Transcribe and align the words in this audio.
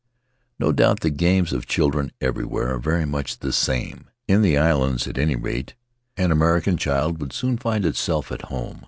No 0.57 0.71
doubt 0.71 1.01
the 1.01 1.11
games 1.11 1.53
of 1.53 1.67
children 1.67 2.11
everywhere 2.19 2.73
are 2.73 2.79
very 2.79 3.05
much 3.05 3.37
the 3.37 3.53
same; 3.53 4.09
in 4.27 4.41
the 4.41 4.57
islands, 4.57 5.05
at 5.07 5.19
any 5.19 5.35
rate, 5.35 5.75
an 6.17 6.31
American 6.31 6.75
child 6.75 7.21
would 7.21 7.33
soon 7.33 7.59
find 7.59 7.85
itself 7.85 8.31
at 8.31 8.41
home. 8.45 8.79